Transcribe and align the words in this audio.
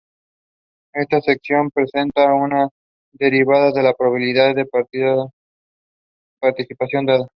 Esta 0.95 1.21
sección 1.21 1.69
presenta 1.69 2.33
una 2.33 2.69
derivación 3.11 3.71
de 3.71 3.83
la 3.83 3.93
probabilidad 3.93 4.55
de 4.55 4.63
una 4.65 5.25
partición 6.39 7.05
dada. 7.05 7.27